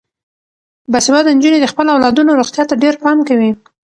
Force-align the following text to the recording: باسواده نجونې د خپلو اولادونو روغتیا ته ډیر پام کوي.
باسواده 0.91 1.31
نجونې 1.37 1.59
د 1.61 1.65
خپلو 1.71 1.89
اولادونو 1.95 2.37
روغتیا 2.39 2.63
ته 2.69 2.75
ډیر 2.83 2.95
پام 3.03 3.17
کوي. 3.27 3.51